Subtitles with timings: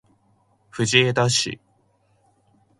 [0.71, 1.59] 藤枝市